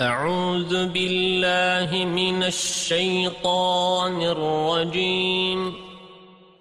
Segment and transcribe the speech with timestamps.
[0.00, 5.74] أعوذ بالله من الشيطان الرجيم.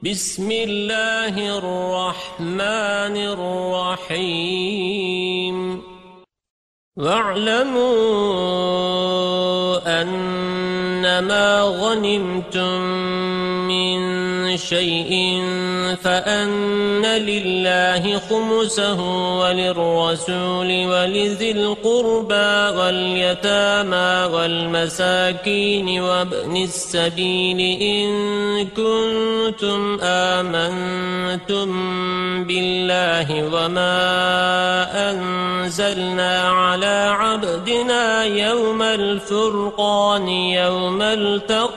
[0.04, 3.16] بسم الله الرحمن
[4.12, 5.82] الرحيم.
[6.98, 7.72] واعلموا
[10.02, 12.82] أنما غنمتم
[13.68, 15.42] من شيء
[16.04, 19.02] فأن لله خمسه
[19.40, 28.10] وللرسول ولذي القربى واليتامى والمساكين وابن السبيل إن
[28.68, 31.70] كنتم آمنتم
[32.44, 34.00] بالله وما
[35.12, 41.69] أنزلنا على عبدنا يوم الفرقان يوم التقى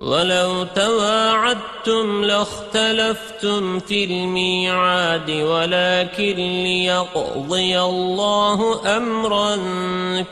[0.00, 9.56] ولو تواعدتم لاختلفتم في الميعاد ولكن ليقضي الله أمرا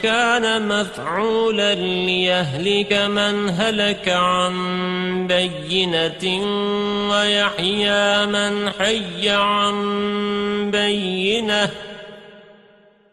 [0.02, 6.24] كان مفعولا ليهلك من هلك عن بينة
[7.10, 11.70] ويحيى من حي عن بينة.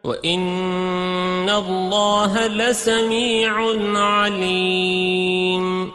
[0.04, 3.54] وإن الله لسميع
[4.00, 5.95] عليم.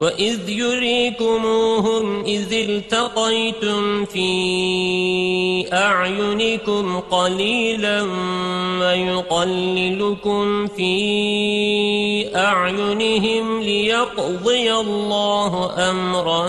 [0.00, 8.02] وإذ يريكموهم إذ التقيتم في أعينكم قليلا
[8.80, 16.46] ويقللكم في أعينهم ليقضي الله أمرا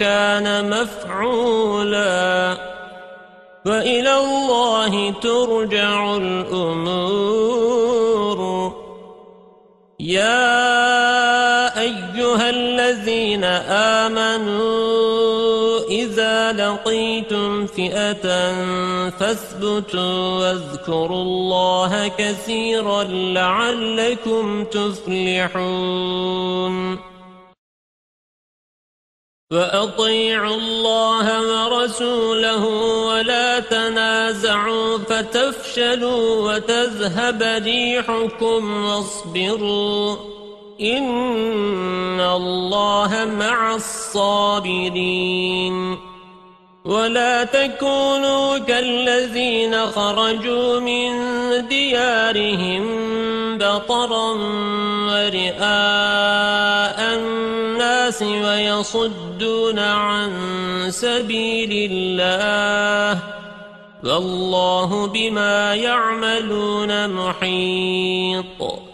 [0.00, 2.56] كان مفعولا
[3.66, 7.62] وإلى الله ترجع الأمور
[10.00, 11.11] يا
[13.12, 13.44] الذين
[14.04, 18.22] آمنوا إذا لقيتم فئة
[19.10, 25.92] فاثبتوا واذكروا الله كثيرا لعلكم تفلحون.
[29.52, 32.64] وأطيعوا الله ورسوله
[33.06, 40.41] ولا تنازعوا فتفشلوا وتذهب ريحكم واصبروا.
[40.82, 45.32] إن الله مع الصابرين
[46.84, 51.12] ولا تكونوا كالذين خرجوا من
[51.68, 53.02] ديارهم
[53.58, 54.32] بطرا
[55.06, 55.62] ورئاء
[57.14, 60.30] الناس ويصدون عن
[60.88, 63.18] سبيل الله
[64.04, 68.91] والله بما يعملون محيط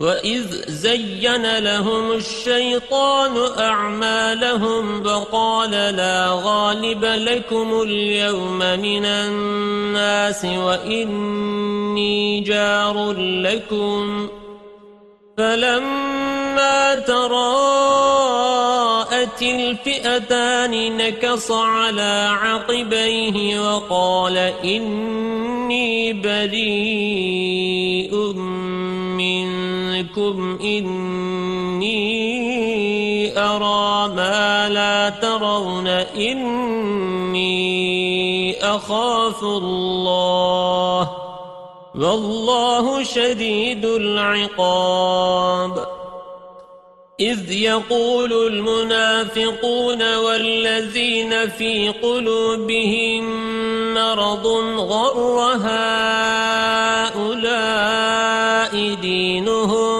[0.00, 14.28] وَإِذْ زَيَّنَ لَهُمُ الشَّيْطَانُ أَعْمَالَهُمْ وَقَالَ لَا غَالِبَ لَكُمُ الْيَوْمَ مِنَ النَّاسِ وَإِنِّي جَارٌ لَكُمْ
[15.38, 18.22] فَلَمَّا تَرَاءَتِ
[19.42, 27.50] الْفِئَتَانِ نَكَصَ عَلَى عَقِبَيْهِ وَقَالَ إِنِّي بَرِيءٌ
[30.20, 32.00] منكم إني
[33.38, 37.50] أرى ما لا ترون إني
[38.62, 41.10] أخاف الله
[41.94, 45.86] والله شديد العقاب
[47.20, 53.24] إذ يقول المنافقون والذين في قلوبهم
[53.94, 54.46] مرض
[54.78, 56.90] غر هؤلاء
[58.94, 59.99] دينهم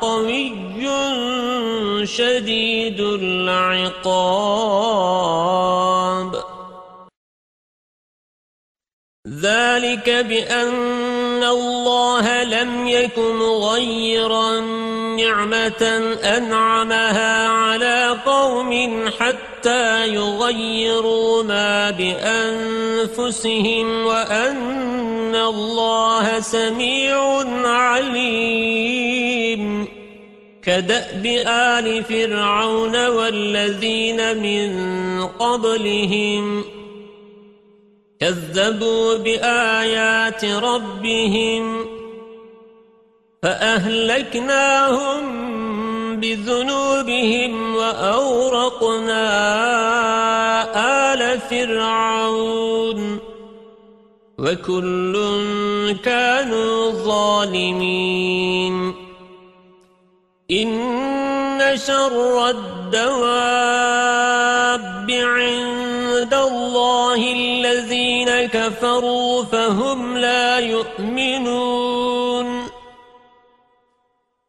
[0.00, 0.52] قوي
[2.06, 4.42] شديد العقاب.
[9.40, 14.60] ذلك بأن الله لم يكن مغيرا
[15.16, 15.82] نعمة
[16.24, 18.72] أنعمها على قوم
[19.18, 19.51] حتى
[20.04, 23.46] يغيروا ما بأنفسهم
[24.06, 29.22] وأن الله سميع عليم.
[30.62, 34.70] كدأب آل فرعون والذين من
[35.26, 36.64] قبلهم
[38.20, 41.86] كذبوا بآيات ربهم
[43.42, 45.41] فأهلكناهم
[46.22, 49.24] بذنوبهم وأورقنا
[51.12, 53.18] آل فرعون
[54.38, 55.14] وكل
[56.04, 58.14] كانوا ظالمين
[60.50, 63.52] إن شر الدواب
[65.10, 72.51] عند الله الذين كفروا فهم لا يؤمنون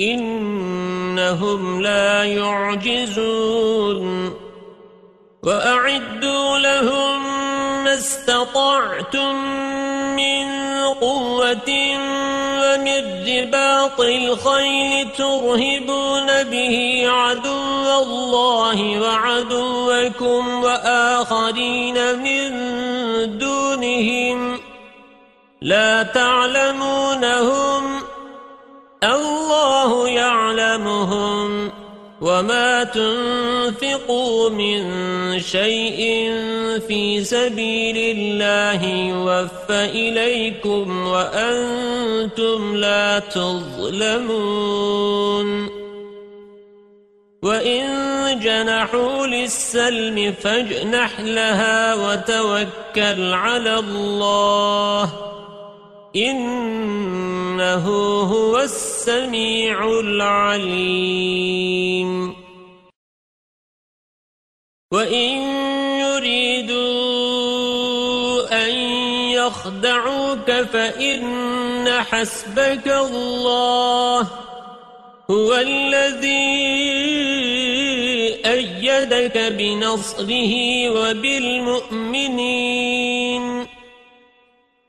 [0.00, 4.00] إنهم لا يعجزون.
[5.42, 7.40] وأعدوا لهم
[7.84, 9.34] ما استطعتم
[10.16, 10.46] من
[11.00, 11.70] قوة
[12.60, 22.48] ومن رباط الخيل ترهبون به عدو الله وعدوكم وآخرين من
[23.38, 24.60] دونهم
[25.62, 27.82] لا تعلمونهم
[29.04, 31.70] الله يعلمهم
[32.20, 34.80] وما تنفقوا من
[35.40, 36.30] شيء
[36.88, 44.60] في سبيل الله يوفى إليكم وأنتم لا تظلمون.
[47.42, 55.39] وإن جنحوا للسلم فاجنح لها وتوكل على الله.
[56.16, 57.86] إنه
[58.22, 61.30] هو السميع العليم.
[64.92, 65.38] وإن
[66.02, 66.90] يريدوا
[68.66, 68.70] أن
[69.30, 74.20] يخدعوك فإن حسبك الله
[75.30, 76.50] هو الذي
[78.46, 80.52] أيدك بنصره
[80.90, 82.30] وبالمؤمنين.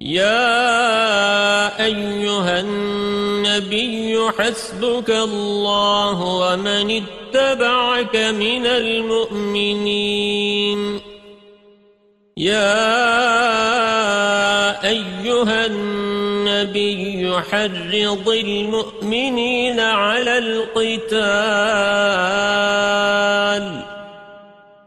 [0.00, 10.00] يا أيها النبي حسبك الله ومن اتبعك من المؤمنين.
[12.36, 12.80] يا
[14.84, 21.10] أيها النبي حرض المؤمنين على القتال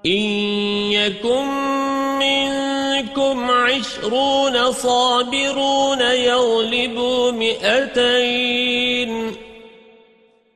[0.05, 0.12] إن
[0.91, 1.62] يكن
[4.03, 9.12] عشرون صابرون يغلبوا مئتين.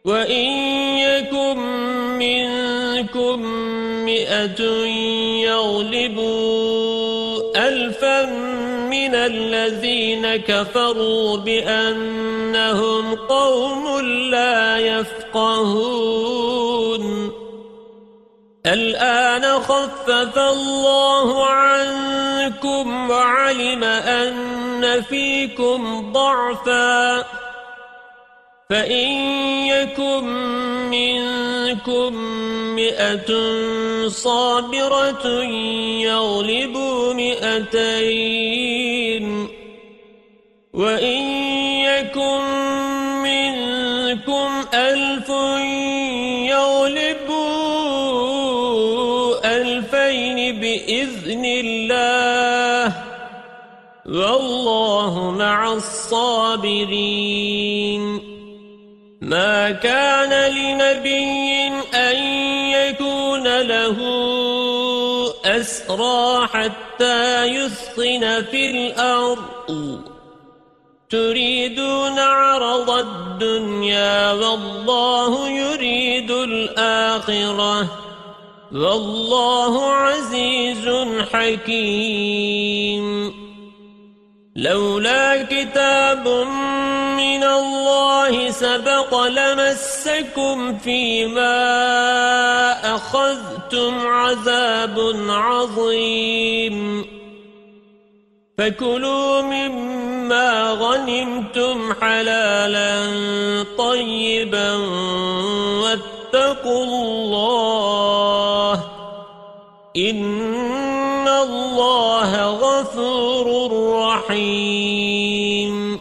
[0.06, 0.50] وإن
[1.00, 1.58] يكن
[2.20, 3.42] منكم
[4.06, 4.62] مئة
[5.48, 6.58] يغلبوا
[7.68, 8.26] ألفا
[8.92, 14.00] من الذين كفروا بأنهم قوم
[14.32, 16.28] لا يفقهون.
[18.68, 27.26] الآن خفف الله عنكم وعلم أن فيكم ضعفا
[28.70, 29.08] فإن
[29.68, 30.24] يكن
[30.90, 32.14] منكم
[32.76, 33.30] مئة
[34.08, 35.28] صابرة
[36.04, 38.28] يغلبوا مئتين
[40.74, 41.22] وإن
[41.86, 42.42] يكن
[43.24, 45.32] منكم ألف
[50.52, 52.94] بإذن الله.
[54.06, 56.88] والله مع الصابرين.
[59.22, 62.16] ما كان لنبي أن
[62.72, 63.98] يكون له
[65.46, 70.02] أسرى حتى يثخن في الأرض.
[71.10, 78.07] تريدون عرض الدنيا والله يريد الآخرة.
[78.76, 80.90] والله عزيز
[81.34, 83.08] حكيم.
[84.56, 86.28] لولا كتاب
[87.18, 91.56] من الله سبق لمسكم فيما
[92.96, 97.06] أخذتم عذاب عظيم.
[98.58, 103.06] فكلوا مما غنمتم حلالا
[103.78, 104.76] طيبا
[105.82, 108.47] واتقوا الله
[109.98, 113.72] إن الله غفور
[114.06, 116.00] رحيم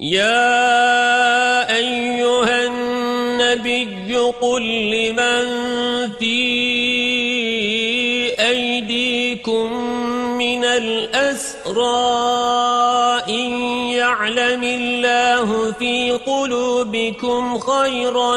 [0.00, 5.44] يا أيها النبي قل لمن
[6.18, 6.44] في
[8.40, 9.72] أيديكم
[10.38, 12.04] من الأسرار
[14.24, 18.36] يعلم الله في قلوبكم خيرا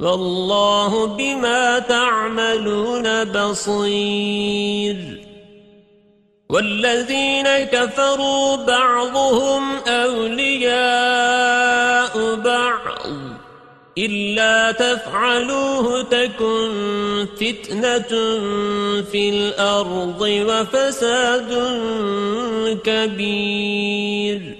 [0.00, 4.96] والله بما تعملون بصير.
[6.50, 10.74] والذين كفروا بعضهم أولياء
[12.34, 13.06] بعض.
[13.98, 16.70] إلا تفعلوه تكن
[17.36, 18.12] فتنة
[19.02, 21.50] في الأرض وفساد
[22.84, 24.59] كبير.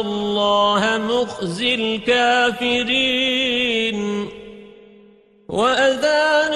[0.00, 3.18] الله مخزي الكافرين.
[5.48, 6.54] وأذان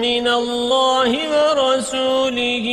[0.00, 2.66] من الله ورسوله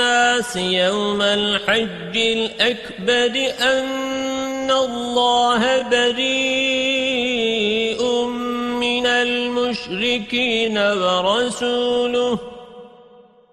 [0.00, 7.22] الناس يوم الحج الأكبر أن الله بريء
[8.80, 12.38] من المشركين ورسوله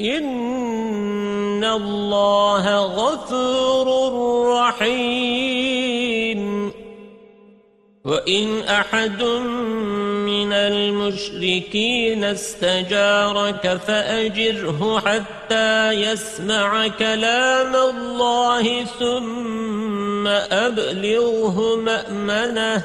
[0.00, 3.88] إن الله غفور
[4.58, 6.38] رحيم.
[8.04, 22.84] وإن أحد من المشركين استجارك فأجره حتى يسمع كلام الله ثم أبلغه مأمنه.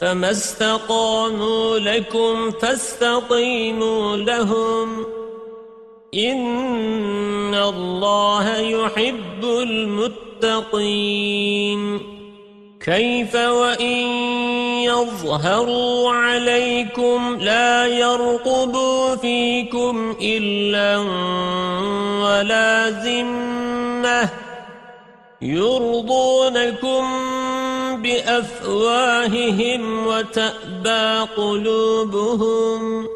[0.00, 5.06] فما استقاموا لكم فاستقيموا لهم.
[6.14, 11.34] إن الله يحب المتقين.
[12.84, 14.06] كيف وإن
[14.84, 20.98] يظهروا عليكم لا يرقبوا فيكم إلا
[22.24, 24.30] ولا ذمة
[25.42, 27.04] يرضونكم
[28.04, 33.08] بأفواههم وتأبى قلوبهم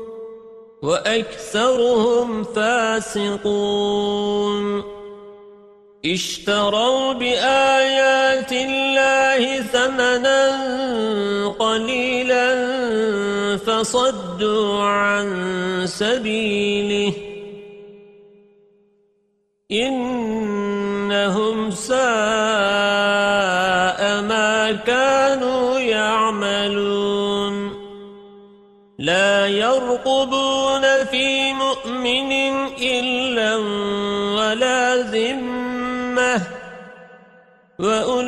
[0.83, 3.79] وأكثرهم فاسقون.
[6.05, 10.43] اشتروا بآيات الله ثمنا
[11.49, 12.49] قليلا
[13.57, 15.29] فصدوا عن
[15.87, 17.13] سبيله.
[19.73, 20.29] إن
[21.09, 21.29] ما
[29.89, 32.33] يرقبون في مؤمن
[32.83, 33.57] إلا
[34.37, 36.43] ولا ذمة
[37.79, 38.25] وأولئك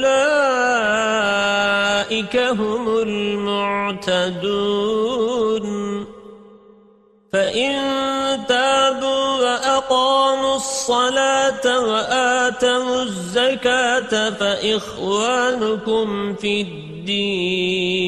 [2.36, 4.40] هم المعتدون
[7.32, 7.72] فإن
[8.48, 18.00] تابوا وأقاموا الصلاة وآتوا الزكاة فإخوانكم في الدين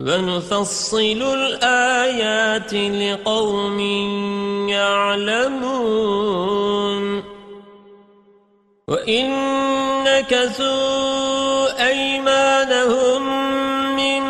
[0.00, 3.80] ونفصل الآيات لقوم
[4.68, 6.28] يعلمون.
[8.88, 9.28] وإن
[10.04, 13.22] نكثوا أيمانهم
[13.96, 14.22] من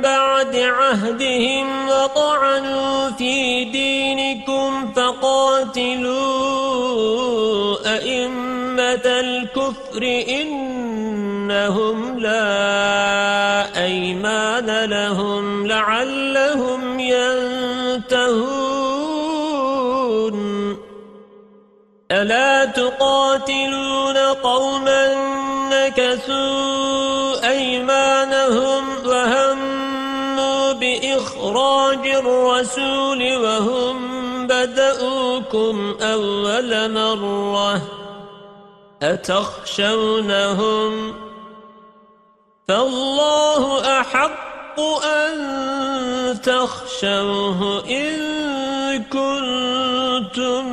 [0.00, 6.26] بعد عهدهم وطعنوا في دينكم فقاتلوا
[7.96, 13.15] أئمة الكفر إنهم لا
[14.56, 18.76] أيمان لهم لعلهم ينتهون.
[22.10, 25.14] ألا تقاتلون قوما
[25.70, 33.96] نكثوا أيمانهم وهموا بإخراج الرسول وهم
[34.46, 37.82] بدأوكم أول مرة.
[39.02, 40.46] أتخشونهم
[42.68, 44.45] فالله أحق
[44.78, 48.16] أن تخشوه إن
[49.02, 50.64] كنتم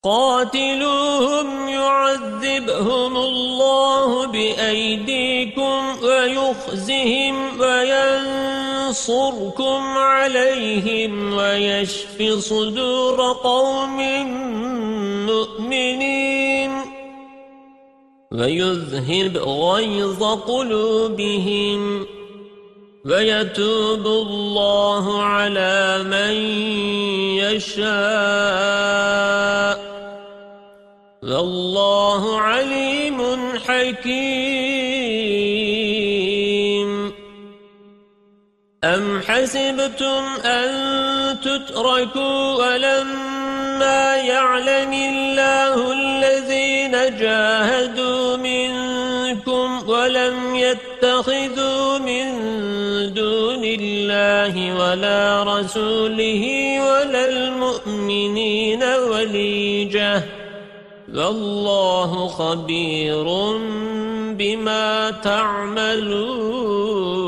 [0.04, 9.18] قاتلوهم يعذبهم الله بأيديكم ويخزهم وينصركم
[9.98, 13.96] عليهم ويشفي صدور قوم
[15.26, 16.37] مؤمنين.
[18.32, 22.06] ويذهب غيظ قلوبهم
[23.04, 26.34] ويتوب الله على من
[27.40, 27.88] يشاء
[31.22, 33.20] والله عليم
[33.66, 34.68] حكيم.
[38.84, 40.70] أم حسبتم أن
[41.40, 42.64] تتركوا
[43.78, 52.24] ولما يعلم الله الذين جاهدوا منكم ولم يتخذوا من
[53.14, 56.42] دون الله ولا رسوله
[56.90, 60.22] ولا المؤمنين وليجة.
[61.14, 63.24] والله خبير
[64.34, 67.27] بما تعملون.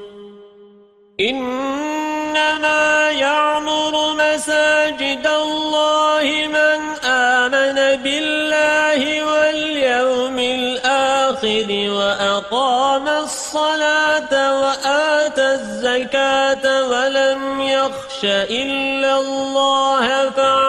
[1.29, 18.23] إنما يعمر مساجد الله من آمن بالله واليوم الآخر وأقام الصلاة وآتى الزكاة ولم يخش
[18.23, 20.60] إلا الله فعسى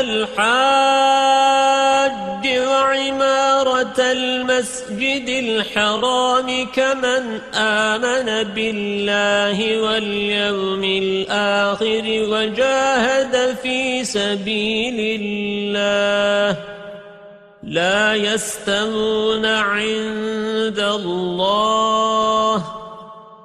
[0.00, 1.58] الحاج
[2.48, 16.56] وعمارة المسجد الحرام كمن آمن بالله واليوم الآخر وجاهد في سبيل الله.
[17.62, 22.64] لا يستمون عند الله.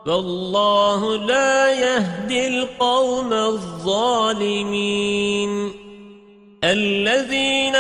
[0.06, 5.04] والله لا يهدي القوم الظالمين.
[6.74, 7.76] الذين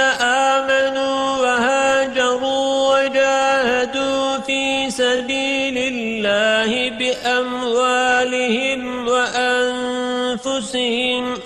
[0.56, 10.53] آمنوا وهاجروا وجاهدوا في سبيل الله بأموالهم وأنفسهم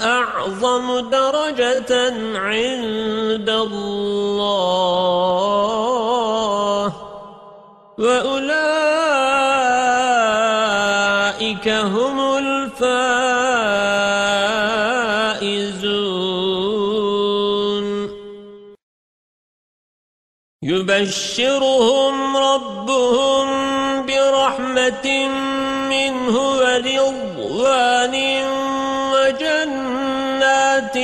[0.01, 4.97] أعظم درجة عند الله.
[7.97, 8.46] وأولئك
[20.89, 23.47] يبشرهم ربهم
[24.05, 25.27] برحمة
[25.89, 28.15] منه ورضوان
[29.13, 30.97] وجنات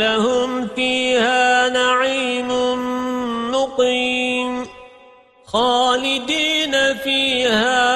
[0.00, 2.48] لهم فيها نعيم
[3.50, 4.66] مقيم
[5.46, 7.95] خالدين فيها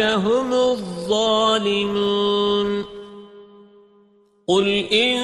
[0.00, 2.14] هم الظالمون
[4.48, 5.16] قل إن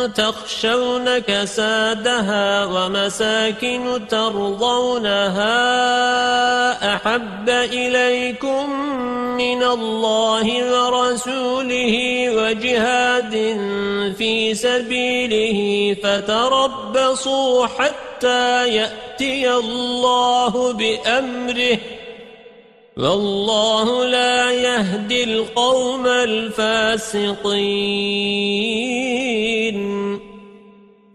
[0.08, 5.56] تخشون كسادها ومساكن ترضونها
[6.96, 8.70] أحب إليكم
[9.38, 11.96] من الله ورسوله
[12.30, 13.32] وجهاد
[14.18, 18.07] في سبيله فتربصوا حتى
[18.66, 21.78] يأتي الله بأمره.
[22.98, 27.48] والله لا يهدي القوم الفاسقين.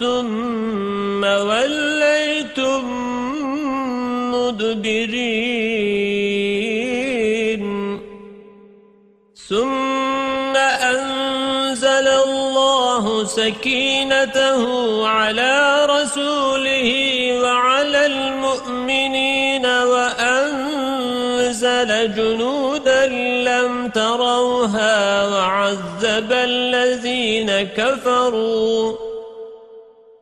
[0.00, 2.84] ثم وليتم
[4.34, 5.54] مدبرين.
[9.48, 14.62] ثم أنزل الله سكينته
[15.08, 16.88] على رسوله
[17.42, 21.04] وعلى المؤمنين وأنزل
[22.14, 23.06] جنودا
[23.48, 29.03] لم تروها وعذب الذين كفروا.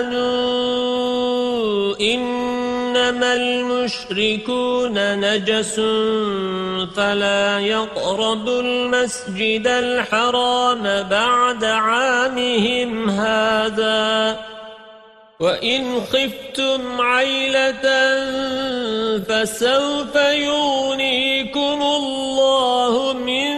[0.00, 5.80] آمنوا إنما المشركون نجس
[6.96, 14.36] فلا يقربوا المسجد الحرام بعد عامهم هذا
[15.40, 17.86] وإن خفتم عيلة
[19.28, 23.49] فسوف يغنيكم الله من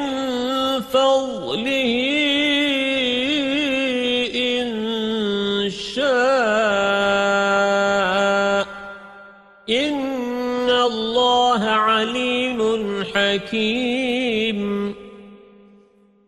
[13.15, 14.95] حكيم.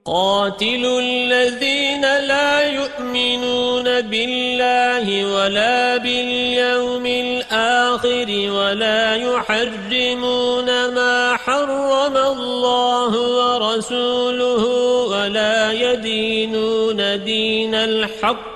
[0.07, 14.65] قاتلوا الذين لا يؤمنون بالله ولا باليوم الآخر ولا يحرمون ما حرم الله ورسوله
[15.09, 17.75] ولا يدينون دين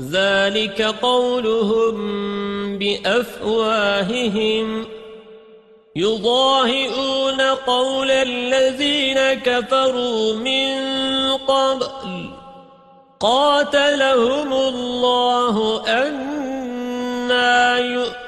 [0.00, 1.98] ذلك قولهم
[2.78, 4.84] بأفواههم.
[5.96, 10.72] يضاهئون قول الذين كفروا من
[11.32, 12.30] قبل.
[13.20, 18.20] قاتلهم الله أنا يؤفكون.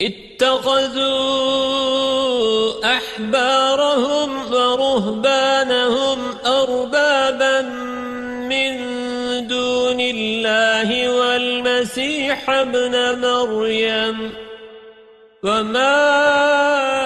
[0.00, 1.28] اتخذوا
[2.84, 5.47] أحبارهم ورهبانهم
[12.30, 14.32] ابن مريم
[15.42, 16.97] وما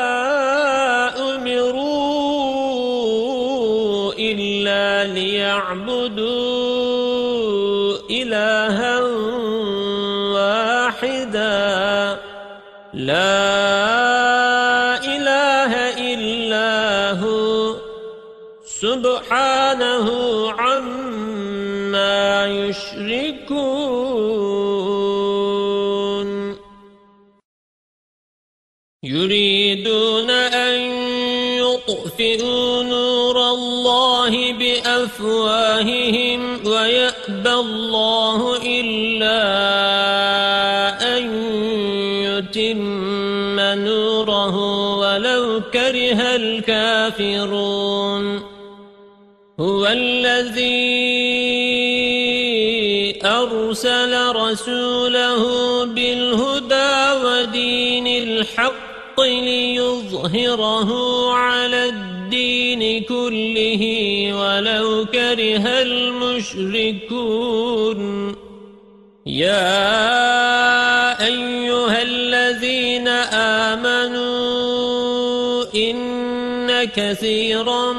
[32.23, 39.43] يطفئوا نور الله بأفواههم ويأبى الله إلا
[41.19, 41.25] أن
[42.25, 44.57] يتم نوره
[44.99, 48.25] ولو كره الكافرون.
[49.61, 50.73] هو الذي
[53.25, 55.43] أرسل رسوله
[55.85, 60.91] بالهدى ودين الحق ليظهره
[61.33, 62.12] على الدين
[63.01, 63.83] كله
[64.35, 67.23] ولو كره المشركون.
[69.27, 69.93] يا
[71.27, 73.09] أيها الذين
[73.69, 74.43] آمنوا
[75.75, 77.93] إن كثيرا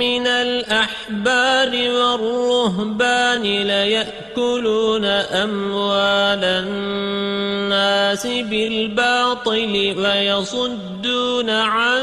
[0.00, 5.04] من الأحبار والرهبان ليأكلون
[5.44, 12.02] أموال الناس بالباطل ويصدون عن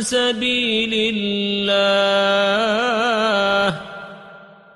[0.00, 1.14] سبيل
[1.70, 2.72] الله.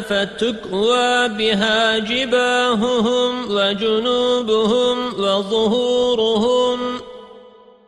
[0.00, 6.78] فتكوى بها جباههم وجنوبهم وظهورهم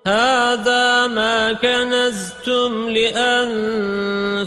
[0.07, 4.47] هذا ما كنزتم لأنفسكم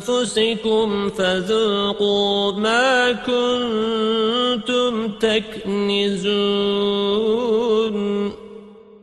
[1.09, 6.37] فذوقوا ما كنتم تكنزون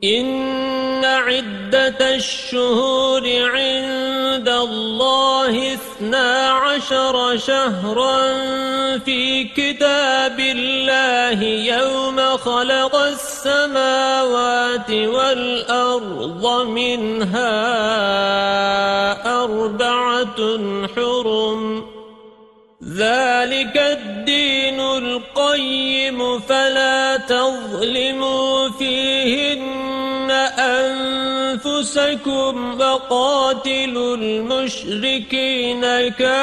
[0.04, 4.03] إن عدة الشهور عند
[4.64, 8.18] الله اثنا عشر شهرا
[8.98, 17.55] في كتاب الله يوم خلق السماوات والأرض منها
[19.44, 20.59] أربعة
[20.96, 21.93] حرم.
[22.94, 30.30] ذلك الدين القيم فلا تظلموا فيهن
[31.59, 36.35] أنفسكم وقاتلوا المشركين كافة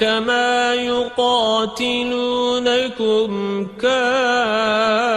[0.00, 2.06] كما يقاتلونكم
[3.82, 5.16] كافة.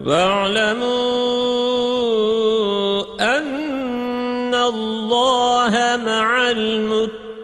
[0.00, 1.25] واعلموا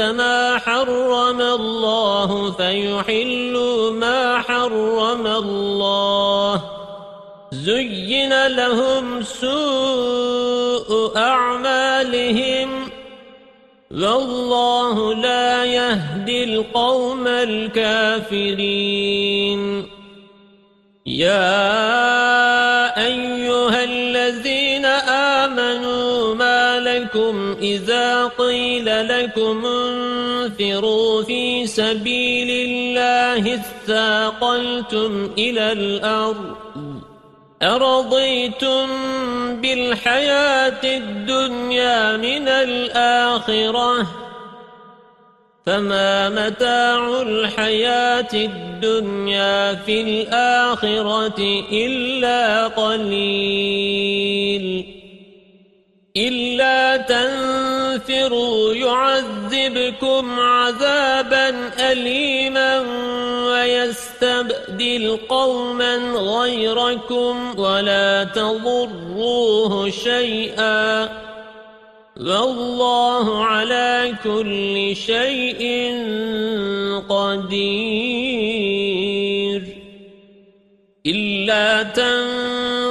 [0.00, 6.62] ما حرم الله فيحلوا ما حرم الله.
[7.52, 12.90] زين لهم سوء أعمالهم.
[13.90, 18.76] والله لا يهدي القوم الكافرين.
[21.06, 21.86] يا
[23.06, 24.84] أيها الذين
[25.44, 36.56] آمنوا ما لكم إذا قيل لكم انفروا في سبيل الله اثاقلتم إلى الأرض
[37.62, 38.86] أرضيتم
[39.60, 44.06] بالحياة الدنيا من الآخرة
[45.66, 54.16] فما متاع الحياة الدنيا في الآخرة إلا قليل
[56.16, 62.80] إلا تنفروا يعذبكم عذابا أليما
[63.46, 71.08] ويستبدل قوما غيركم ولا تضروه شيئا
[72.16, 75.62] والله على كل شيء
[77.08, 78.46] قدير
[81.06, 81.82] إلا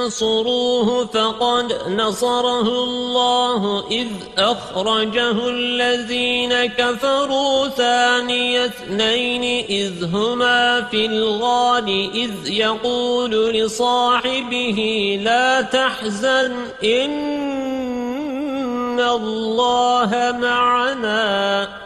[0.06, 12.50] تنصروه فقد نصره الله إذ أخرجه الذين كفروا ثاني اثنين إذ هما في الغال إذ
[12.50, 16.52] يقول لصاحبه لا تحزن
[16.84, 17.56] إن
[18.96, 21.85] إِنَّ اللَّهَ مَعَنَا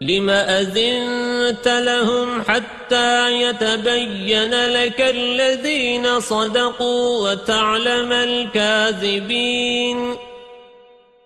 [0.00, 10.14] لما أذنت لهم حتى يتبين لك الذين صدقوا وتعلم الكاذبين.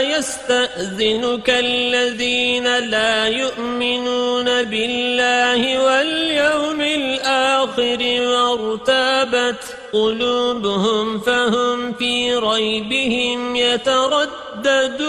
[0.00, 8.00] يستأذنك الذين لا يؤمنون بالله واليوم الآخر
[8.32, 9.62] وارتابت
[9.92, 15.08] قلوبهم فهم في ريبهم يترددون.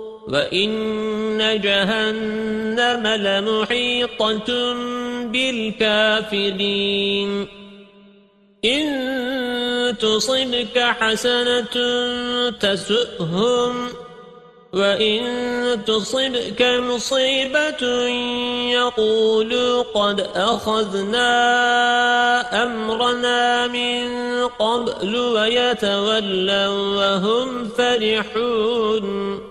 [0.27, 4.73] وَإِنَّ جَهَنَّمَ لَمُحِيطَةٌ
[5.33, 6.81] بِالْكَافِرِينَ
[8.65, 11.75] إِن تصبك حسنة
[12.51, 13.87] تسؤهم
[14.73, 15.21] وَإِن
[15.85, 17.83] تُصِبْكَ مُصِيبَةٌ
[18.71, 21.31] يَقُولُوا قَدْ أَخَذْنَا
[22.63, 24.03] أَمْرَنَا مِنْ
[24.47, 29.50] قَبْلُ وَيَتَوَلَّوْا وَهُمْ فَرِحُونَ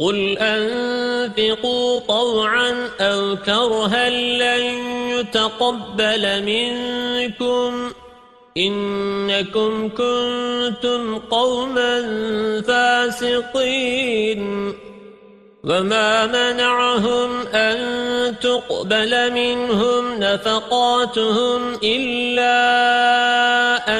[0.00, 4.62] قل أنفقوا طوعا أو كرها لن
[5.18, 7.90] يتقبل منكم
[8.56, 12.02] إنكم كنتم قوما
[12.66, 14.42] فاسقين
[15.68, 17.78] وما منعهم أن
[18.40, 22.58] تقبل منهم نفقاتهم إلا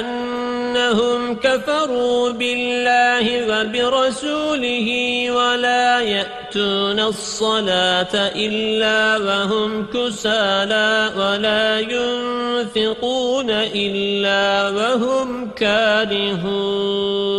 [0.00, 4.88] أنهم كفروا بالله وبرسوله
[5.30, 17.38] ولا يأتون الصلاة إلا وهم كسالا ولا ينفقون إلا وهم كارهون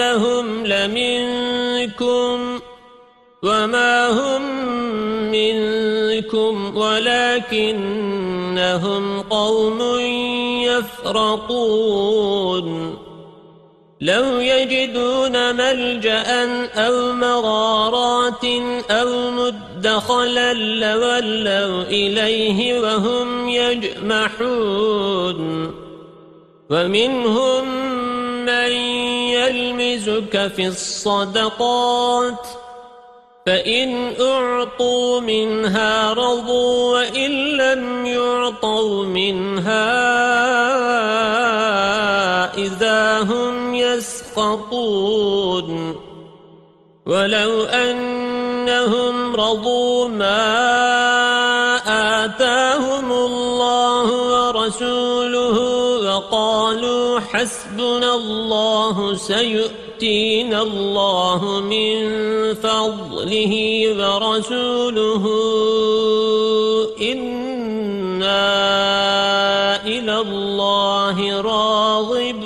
[0.00, 2.60] إنهم لمنكم
[3.42, 4.42] وما هم
[5.30, 8.00] منكم ولكنهم
[9.20, 9.80] قوم
[11.20, 11.90] يفرقون
[14.00, 16.44] لو يجدون ملجأ
[16.74, 18.44] أو مغارات
[18.90, 24.90] أو مدخلا لولوا إليه وهم يجمحون
[26.70, 27.99] ومنهم
[28.46, 28.72] من
[29.32, 32.46] يلمزك في الصدقات
[33.46, 40.10] فإن أعطوا منها رضوا وإن لم يعطوا منها
[42.54, 45.30] إذا هم يسقطون
[47.06, 50.60] ولو أنهم رضوا ما
[52.24, 54.99] آتاهم الله ورسوله
[58.14, 61.94] الله سيؤتينا الله من
[62.54, 63.52] فضله
[63.98, 65.24] ورسوله.
[67.00, 68.40] إنا
[69.86, 72.40] إلى الله راغبون.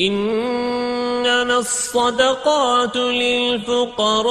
[0.00, 4.30] إنما الصدقات للفقراء.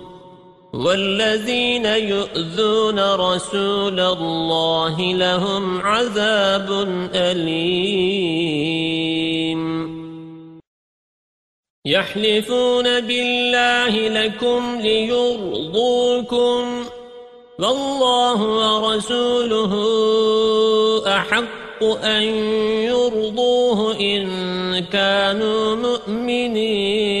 [0.73, 6.71] والذين يؤذون رسول الله لهم عذاب
[7.15, 8.31] أليم.
[11.85, 16.61] يحلفون بالله لكم ليرضوكم.
[17.59, 19.73] والله ورسوله
[21.07, 22.23] أحق أن
[22.83, 24.25] يرضوه إن
[24.79, 27.20] كانوا مؤمنين.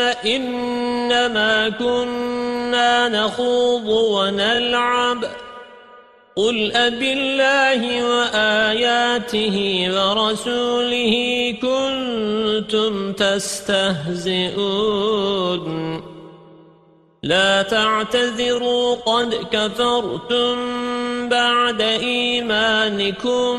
[0.00, 5.24] إنما كنا نخوض ونلعب
[6.36, 11.14] قل أب الله وآياته ورسوله
[11.62, 14.56] كنتم تستهزئون
[17.22, 20.56] لا تعتذروا قد كفرتم
[21.28, 23.58] بعد إيمانكم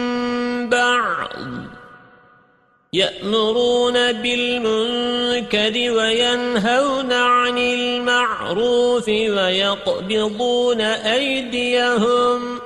[2.93, 12.59] يأمرون بالمنكر وينهون عن المعروف ويقبضون أيديهم.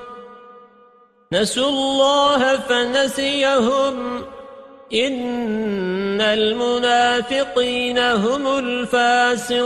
[1.33, 4.23] نسوا الله فنسيهم.
[4.93, 9.65] إن المنافقين هم الفاسقون.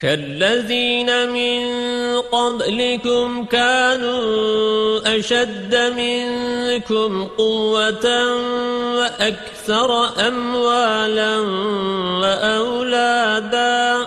[0.00, 1.60] كالذين من
[2.20, 8.34] قبلكم كانوا أشد منكم قوة
[8.96, 11.38] وأكثر أموالا
[12.20, 14.06] وأولادا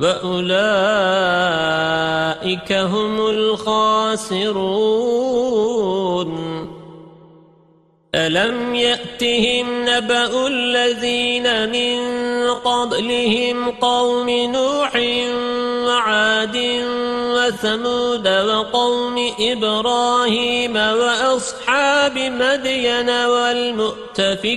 [0.00, 0.42] وأولئك
[2.72, 4.56] هم الخاسرون
[8.14, 12.00] ألم يأتهم نبأ الذين من
[12.50, 14.96] قبلهم قوم نوح
[15.86, 16.56] وعاد
[17.36, 24.56] وثمود وقوم إبراهيم وأصحاب مدين والمؤتفكات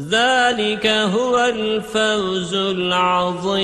[0.00, 3.62] ذلك هو الفوز العظيم.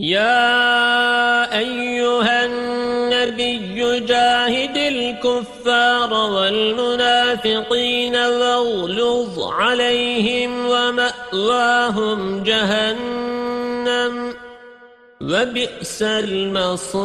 [0.00, 14.34] يا أيها النبي جاهد الكفار والمنافقين واغلظ عليهم ومأواهم جهنم
[15.22, 17.04] وبئس المصير.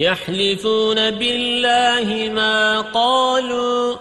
[0.00, 3.96] يحلفون بالله ما قالوا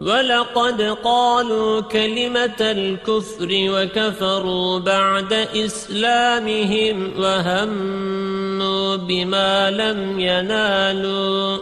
[0.00, 11.58] ولقد قالوا كلمة الكفر وكفروا بعد إسلامهم وهموا بما لم ينالوا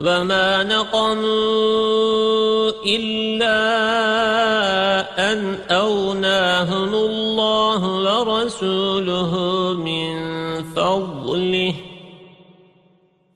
[0.00, 1.10] وما نقموا
[2.86, 3.60] إلا
[5.32, 9.34] أن أوناهم الله ورسوله
[9.72, 10.14] من
[10.62, 11.74] فضله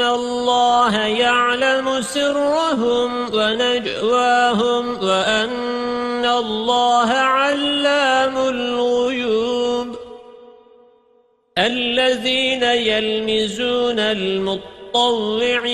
[0.00, 9.96] الله يعلم سرهم ونجواهم وأن الله علام الغيوب
[11.58, 15.66] الذين يلمزون المطوعين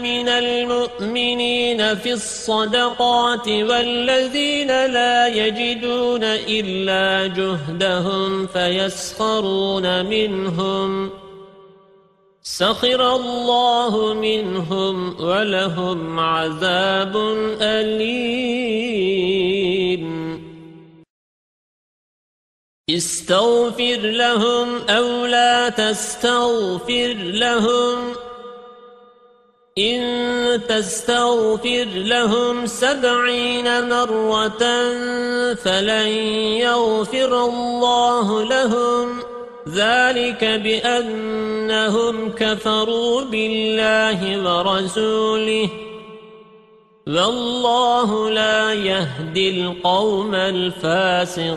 [0.00, 11.21] من المؤمنين في الصدقات والذين لا يجدون إلا جهدهم فيسخرون منهم
[12.44, 17.16] سخر الله منهم ولهم عذاب
[17.60, 18.42] أليم.
[22.90, 28.14] استغفر لهم أو لا تستغفر لهم.
[29.78, 34.58] إن تستغفر لهم سبعين مرة
[35.54, 36.08] فلن
[36.58, 39.31] يغفر الله لهم.
[39.68, 45.68] ذلك بأنهم كفروا بالله ورسوله.
[47.06, 51.52] والله لا يهدي القوم الفاسقين.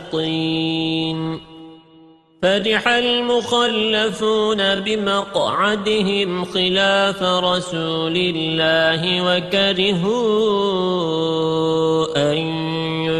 [2.41, 10.15] فرح المخلفون بمقعدهم خلاف رسول الله وكرهوا
[12.31, 12.64] أن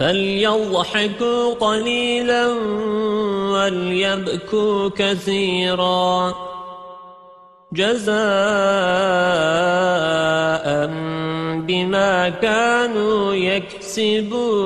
[0.00, 2.46] فليضحكوا قليلا
[3.52, 6.34] وليبكوا كثيرا
[7.72, 8.16] جزاء
[11.66, 14.56] بما كانوا يكسبون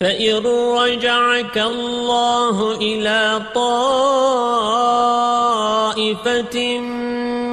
[0.00, 4.56] فإن رجعك الله إلى طائفة
[6.78, 6.95] منهم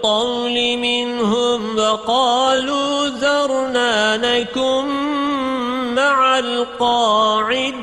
[0.00, 4.86] الطول منهم وقالوا ذرنا نكن
[5.94, 7.80] مع القاعدين.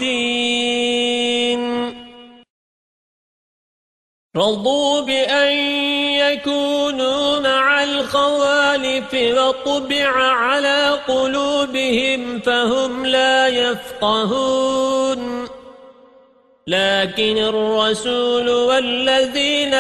[4.37, 5.51] رضوا بأن
[6.17, 15.47] يكونوا مع الخوالف وطبع على قلوبهم فهم لا يفقهون.
[16.67, 19.73] لكن الرسول والذين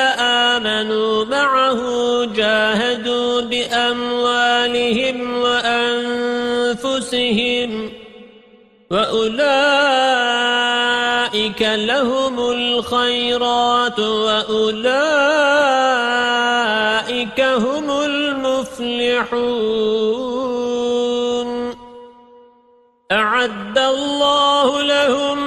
[0.53, 1.79] آمنوا معه
[2.25, 6.91] جاهدوا بأموالهم وأنفسهم
[8.91, 9.21] وأولئك
[11.61, 15.01] لهم الخيرات وأولئك
[17.41, 19.67] هم المفلحون.
[23.11, 25.46] أعد الله لهم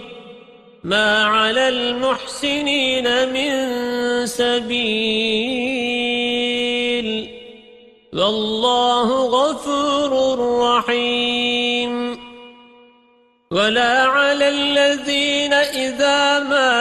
[0.83, 3.51] ما على المحسنين من
[4.25, 5.81] سبيل.
[8.13, 12.17] والله غفور رحيم.
[13.51, 16.71] ولا على الذين إذا ما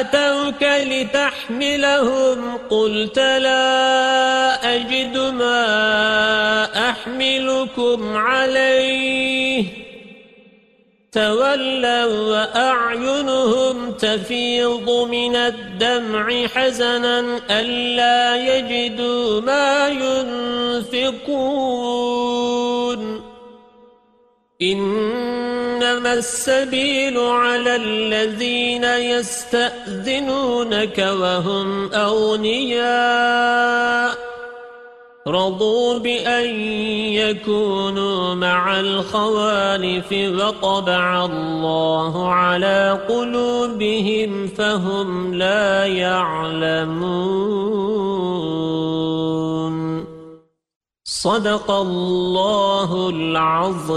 [0.00, 9.93] أتوك لتحملهم قلت لا أجد ما أحملكم عليه.
[11.14, 21.34] تولوا وأعينهم تفيض من الدمع حزنا ألا يجدوا ما ينفقون.
[24.62, 33.54] إنما السبيل على الذين يستأذنونك وهم أغنياء.
[35.26, 36.60] رضوا بأن
[37.12, 47.34] يكونوا مع الخوالف وطبع الله على قلوبهم فهم لا يعلمون.
[51.04, 53.94] صدق الله العظيم.